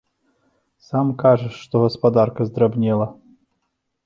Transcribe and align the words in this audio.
Сам 0.87 1.07
кажаш, 1.23 1.55
што 1.67 1.75
гаспадарка 1.85 2.41
здрабнела. 2.49 3.07